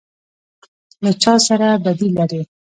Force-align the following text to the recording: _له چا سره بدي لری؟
_له 1.03 1.11
چا 1.21 1.33
سره 1.47 1.67
بدي 1.83 2.09
لری؟ 2.17 2.41